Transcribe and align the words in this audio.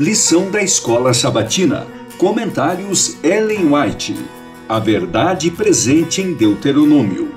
Lição 0.00 0.50
da 0.50 0.62
Escola 0.62 1.12
Sabatina. 1.12 1.86
Comentários 2.16 3.22
Ellen 3.22 3.70
White. 3.70 4.16
A 4.66 4.78
verdade 4.78 5.50
presente 5.50 6.22
em 6.22 6.32
Deuteronômio. 6.32 7.34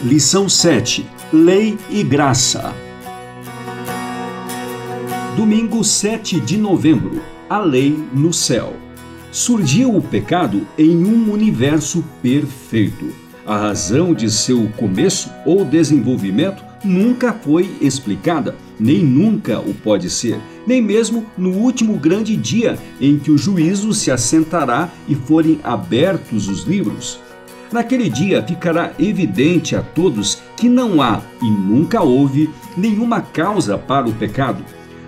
Lição 0.00 0.48
7. 0.48 1.04
Lei 1.32 1.76
e 1.90 2.04
Graça. 2.04 2.72
Domingo 5.34 5.82
7 5.82 6.38
de 6.38 6.56
novembro. 6.56 7.20
A 7.50 7.58
lei 7.58 7.98
no 8.12 8.32
céu. 8.32 8.76
Surgiu 9.32 9.96
o 9.96 10.00
pecado 10.00 10.64
em 10.78 11.04
um 11.04 11.32
universo 11.32 12.04
perfeito. 12.22 13.12
A 13.44 13.56
razão 13.56 14.14
de 14.14 14.30
seu 14.30 14.68
começo 14.76 15.28
ou 15.44 15.64
desenvolvimento 15.64 16.62
nunca 16.84 17.32
foi 17.32 17.68
explicada, 17.80 18.54
nem 18.78 19.02
nunca 19.04 19.60
o 19.60 19.74
pode 19.74 20.10
ser, 20.10 20.38
nem 20.66 20.82
mesmo 20.82 21.26
no 21.36 21.50
último 21.50 21.96
grande 21.96 22.36
dia 22.36 22.78
em 23.00 23.18
que 23.18 23.30
o 23.30 23.38
juízo 23.38 23.92
se 23.92 24.10
assentará 24.10 24.90
e 25.08 25.14
forem 25.14 25.60
abertos 25.62 26.48
os 26.48 26.64
livros. 26.64 27.20
Naquele 27.72 28.08
dia 28.08 28.42
ficará 28.42 28.92
evidente 28.98 29.74
a 29.74 29.82
todos 29.82 30.38
que 30.56 30.68
não 30.68 31.02
há 31.02 31.20
e 31.42 31.50
nunca 31.50 32.00
houve 32.02 32.48
nenhuma 32.76 33.20
causa 33.20 33.76
para 33.76 34.08
o 34.08 34.12
pecado 34.12 34.62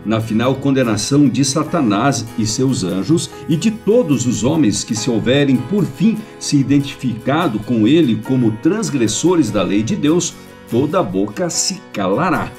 na 0.08 0.20
final 0.20 0.54
condenação 0.56 1.28
de 1.28 1.44
Satanás 1.44 2.24
e 2.38 2.46
seus 2.46 2.82
anjos 2.82 3.30
e 3.46 3.56
de 3.56 3.70
todos 3.70 4.26
os 4.26 4.42
homens 4.42 4.82
que 4.82 4.96
se 4.96 5.10
houverem 5.10 5.56
por 5.56 5.84
fim 5.84 6.16
se 6.38 6.56
identificado 6.56 7.58
com 7.60 7.86
ele 7.86 8.16
como 8.16 8.52
transgressores 8.62 9.50
da 9.50 9.62
lei 9.62 9.82
de 9.82 9.94
Deus, 9.94 10.34
toda 10.70 11.02
boca 11.02 11.50
se 11.50 11.80
calará. 11.92 12.50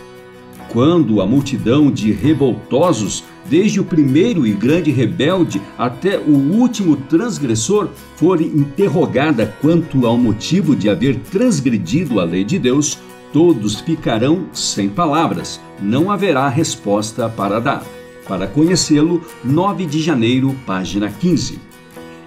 Quando 0.70 1.20
a 1.20 1.26
multidão 1.26 1.90
de 1.90 2.12
revoltosos, 2.12 3.24
desde 3.50 3.80
o 3.80 3.84
primeiro 3.84 4.46
e 4.46 4.54
grande 4.54 4.92
rebelde 4.92 5.60
até 5.78 6.18
o 6.18 6.32
último 6.32 6.96
transgressor, 6.96 7.90
for 8.16 8.40
interrogada 8.40 9.56
quanto 9.62 10.06
ao 10.06 10.16
motivo 10.16 10.76
de 10.76 10.88
haver 10.88 11.16
transgredido 11.32 12.20
a 12.20 12.24
lei 12.24 12.44
de 12.44 12.60
Deus, 12.60 13.00
todos 13.34 13.80
ficarão 13.80 14.46
sem 14.54 14.88
palavras, 14.88 15.60
não 15.82 16.12
haverá 16.12 16.48
resposta 16.48 17.28
para 17.28 17.60
dar. 17.60 17.84
Para 18.28 18.46
conhecê-lo, 18.46 19.24
9 19.44 19.88
de 19.88 20.00
janeiro, 20.00 20.56
página 20.68 21.10
15. 21.10 21.60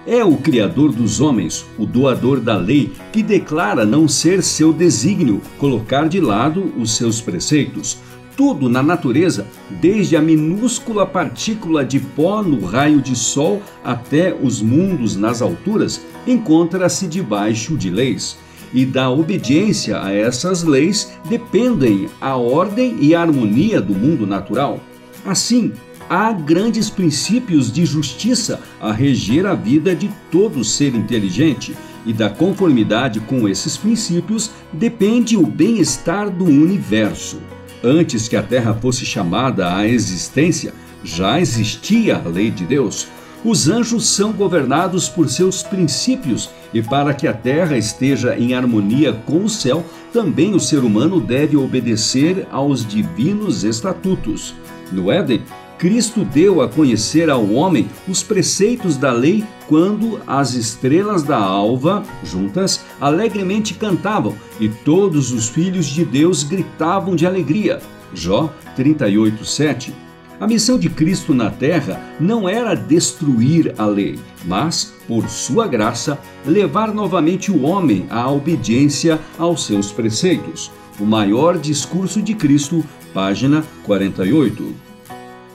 É 0.05 0.21
o 0.21 0.35
Criador 0.35 0.91
dos 0.91 1.21
homens, 1.21 1.65
o 1.77 1.85
doador 1.85 2.41
da 2.41 2.57
lei, 2.57 2.91
que 3.13 3.23
declara 3.23 3.85
não 3.85 4.05
ser 4.05 4.43
seu 4.43 4.73
desígnio 4.73 5.41
colocar 5.57 6.09
de 6.09 6.19
lado 6.19 6.73
os 6.77 6.97
seus 6.97 7.21
preceitos. 7.21 7.99
Tudo 8.35 8.67
na 8.67 8.81
natureza, 8.81 9.45
desde 9.69 10.15
a 10.15 10.21
minúscula 10.21 11.05
partícula 11.05 11.85
de 11.85 11.99
pó 11.99 12.41
no 12.41 12.65
raio 12.65 13.01
de 13.01 13.15
sol 13.15 13.61
até 13.83 14.33
os 14.33 14.61
mundos 14.61 15.15
nas 15.15 15.41
alturas, 15.41 16.01
encontra-se 16.25 17.07
debaixo 17.07 17.77
de 17.77 17.89
leis 17.89 18.37
e 18.73 18.85
da 18.85 19.09
obediência 19.09 20.01
a 20.01 20.11
essas 20.11 20.63
leis 20.63 21.11
dependem 21.29 22.09
a 22.19 22.35
ordem 22.35 22.97
e 22.99 23.13
a 23.13 23.21
harmonia 23.21 23.79
do 23.79 23.93
mundo 23.93 24.25
natural. 24.25 24.79
Assim, 25.25 25.71
há 26.09 26.33
grandes 26.33 26.89
princípios 26.89 27.71
de 27.71 27.85
justiça 27.85 28.59
a 28.81 28.91
reger 28.91 29.45
a 29.45 29.53
vida 29.53 29.95
de 29.95 30.09
todo 30.31 30.63
ser 30.63 30.95
inteligente, 30.95 31.75
e 32.05 32.11
da 32.11 32.29
conformidade 32.29 33.21
com 33.21 33.47
esses 33.47 33.77
princípios 33.77 34.51
depende 34.73 35.37
o 35.37 35.45
bem-estar 35.45 36.29
do 36.29 36.43
universo. 36.43 37.39
Antes 37.83 38.29
que 38.29 38.37
a 38.37 38.41
Terra 38.41 38.73
fosse 38.73 39.05
chamada 39.05 39.75
à 39.75 39.85
existência, 39.85 40.73
já 41.03 41.41
existia 41.41 42.15
a 42.15 42.29
lei 42.29 42.49
de 42.49 42.65
Deus. 42.65 43.07
Os 43.43 43.67
anjos 43.67 44.07
são 44.07 44.31
governados 44.31 45.09
por 45.09 45.27
seus 45.27 45.61
princípios, 45.61 46.49
e 46.73 46.81
para 46.81 47.13
que 47.13 47.27
a 47.27 47.33
terra 47.33 47.77
esteja 47.77 48.37
em 48.37 48.53
harmonia 48.53 49.11
com 49.11 49.43
o 49.43 49.49
céu, 49.49 49.85
também 50.13 50.55
o 50.55 50.61
ser 50.61 50.79
humano 50.79 51.19
deve 51.19 51.57
obedecer 51.57 52.47
aos 52.49 52.85
divinos 52.85 53.65
estatutos. 53.65 54.55
No 54.89 55.11
Éden, 55.11 55.43
Cristo 55.83 56.23
deu 56.23 56.61
a 56.61 56.69
conhecer 56.69 57.29
ao 57.29 57.45
homem 57.51 57.89
os 58.07 58.23
preceitos 58.23 58.95
da 58.95 59.11
lei 59.11 59.43
quando 59.67 60.17
as 60.25 60.53
estrelas 60.53 61.23
da 61.23 61.37
alva, 61.37 62.03
juntas, 62.23 62.85
alegremente 63.01 63.73
cantavam 63.73 64.33
e 64.61 64.69
todos 64.69 65.33
os 65.33 65.49
filhos 65.49 65.87
de 65.87 66.05
Deus 66.05 66.41
gritavam 66.41 67.17
de 67.17 67.27
alegria. 67.27 67.81
Jó 68.13 68.49
38, 68.77 69.43
7. 69.43 69.93
A 70.39 70.47
missão 70.47 70.79
de 70.79 70.89
Cristo 70.89 71.33
na 71.33 71.49
terra 71.49 72.01
não 72.17 72.47
era 72.47 72.75
destruir 72.75 73.75
a 73.77 73.85
lei, 73.85 74.17
mas, 74.45 74.93
por 75.05 75.27
sua 75.27 75.67
graça, 75.67 76.17
levar 76.45 76.93
novamente 76.93 77.51
o 77.51 77.63
homem 77.63 78.05
à 78.09 78.31
obediência 78.31 79.19
aos 79.37 79.65
seus 79.65 79.91
preceitos. 79.91 80.71
O 80.97 81.03
maior 81.03 81.57
discurso 81.57 82.21
de 82.21 82.33
Cristo, 82.33 82.85
página 83.13 83.65
48. 83.83 84.92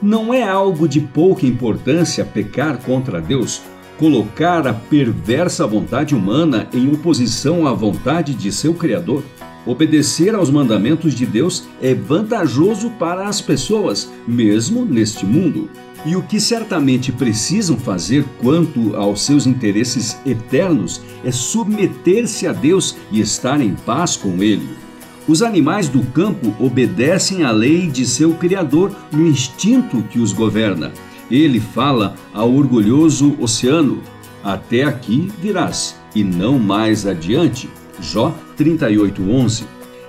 Não 0.00 0.32
é 0.32 0.44
algo 0.44 0.86
de 0.86 1.00
pouca 1.00 1.44
importância 1.44 2.25
pecar 2.25 2.78
contra 2.78 3.20
Deus, 3.20 3.60
colocar 3.98 4.64
a 4.69 4.72
perversa 4.72 5.66
vontade 5.66 6.14
humana 6.14 6.69
em 6.72 6.92
oposição 6.92 7.66
à 7.66 7.72
vontade 7.72 8.32
de 8.32 8.53
seu 8.53 8.75
Criador. 8.75 9.25
Obedecer 9.66 10.36
aos 10.36 10.50
mandamentos 10.50 11.14
de 11.14 11.26
Deus 11.26 11.64
é 11.82 11.94
vantajoso 11.94 12.91
para 12.91 13.26
as 13.26 13.41
pessoas, 13.41 14.09
mesmo 14.26 14.84
neste 14.84 15.26
mundo. 15.26 15.69
E 16.06 16.15
o 16.15 16.22
que 16.22 16.41
certamente 16.41 17.10
precisam 17.10 17.76
fazer 17.76 18.25
quanto 18.41 18.94
aos 18.94 19.22
seus 19.22 19.48
interesses 19.48 20.16
eternos 20.25 21.03
é 21.25 21.32
submeter-se 21.32 22.47
a 22.47 22.53
Deus 22.53 22.97
e 23.10 23.20
estar 23.20 23.60
em 23.60 23.75
paz 23.75 24.16
com 24.16 24.41
Ele. 24.44 24.88
Os 25.28 25.43
animais 25.43 25.91
do 25.91 26.03
campo 26.05 26.55
obedecem 26.59 27.44
à 27.44 27.50
lei 27.50 27.87
de 27.87 28.06
seu 28.06 28.33
Criador 28.33 28.91
no 29.12 29.27
instinto 29.27 30.03
que 30.05 30.19
os 30.19 30.33
governa. 30.33 30.91
Ele 31.31 31.61
fala 31.61 32.15
ao 32.33 32.50
orgulhoso 32.50 33.37
oceano: 33.39 34.03
Até 34.43 34.84
aqui 34.84 35.31
virás, 35.39 35.97
e 36.15 36.25
não 36.25 36.59
mais 36.59 37.06
adiante. 37.06 37.69
Jó 38.00 38.34
38:11. 38.56 39.65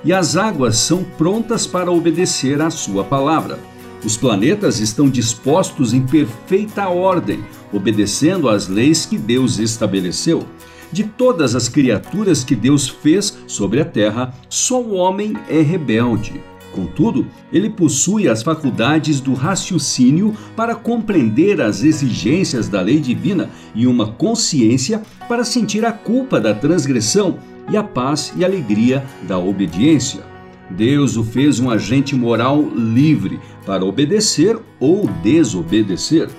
E 0.05 0.13
as 0.13 0.37
águas 0.37 0.77
são 0.77 1.03
prontas 1.03 1.67
para 1.67 1.91
obedecer 1.91 2.61
à 2.61 2.69
sua 2.69 3.03
palavra. 3.03 3.59
Os 4.05 4.15
planetas 4.15 4.79
estão 4.79 5.09
dispostos 5.09 5.93
em 5.93 6.01
perfeita 6.01 6.87
ordem, 6.87 7.43
obedecendo 7.73 8.47
às 8.47 8.69
leis 8.69 9.05
que 9.05 9.17
Deus 9.17 9.59
estabeleceu. 9.59 10.47
De 10.91 11.03
todas 11.03 11.55
as 11.55 11.69
criaturas 11.69 12.43
que 12.43 12.55
Deus 12.55 12.87
fez 12.87 13.37
sobre 13.45 13.79
a 13.79 13.85
terra, 13.85 14.33
só 14.49 14.81
o 14.81 14.95
homem 14.95 15.35
é 15.47 15.61
rebelde. 15.61 16.41
Contudo, 16.73 17.27
ele 17.51 17.69
possui 17.69 18.27
as 18.27 18.43
faculdades 18.43 19.19
do 19.19 19.33
raciocínio 19.33 20.35
para 20.55 20.75
compreender 20.75 21.61
as 21.61 21.83
exigências 21.83 22.67
da 22.67 22.81
lei 22.81 22.99
divina 22.99 23.49
e 23.73 23.87
uma 23.87 24.11
consciência 24.13 25.01
para 25.27 25.43
sentir 25.43 25.85
a 25.85 25.91
culpa 25.91 26.39
da 26.39 26.53
transgressão 26.53 27.39
e 27.69 27.77
a 27.77 27.83
paz 27.83 28.33
e 28.35 28.45
alegria 28.45 29.03
da 29.27 29.37
obediência. 29.37 30.23
Deus 30.69 31.17
o 31.17 31.23
fez 31.23 31.59
um 31.59 31.69
agente 31.69 32.15
moral 32.15 32.63
livre 32.75 33.39
para 33.65 33.83
obedecer 33.83 34.57
ou 34.79 35.07
desobedecer. 35.23 36.29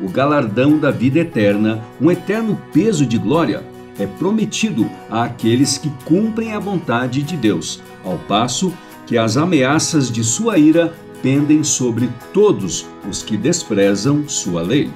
O 0.00 0.08
galardão 0.08 0.78
da 0.78 0.90
vida 0.90 1.20
eterna, 1.20 1.82
um 2.00 2.10
eterno 2.10 2.60
peso 2.72 3.06
de 3.06 3.16
glória, 3.16 3.62
é 3.98 4.06
prometido 4.06 4.90
àqueles 5.10 5.78
que 5.78 5.90
cumprem 6.04 6.52
a 6.52 6.58
vontade 6.58 7.22
de 7.22 7.36
Deus, 7.36 7.82
ao 8.04 8.18
passo 8.18 8.72
que 9.06 9.16
as 9.16 9.36
ameaças 9.36 10.10
de 10.10 10.24
sua 10.24 10.58
ira 10.58 10.92
pendem 11.22 11.64
sobre 11.64 12.10
todos 12.32 12.86
os 13.08 13.22
que 13.22 13.36
desprezam 13.36 14.28
sua 14.28 14.62
lei. 14.62 14.90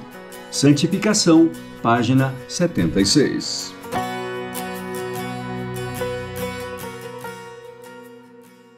Santificação, 0.51 1.49
página 1.81 2.33
76. 2.47 3.80